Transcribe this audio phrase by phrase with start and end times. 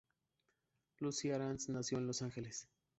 [0.97, 2.67] Lucie Arnaz nació en Los Ángeles.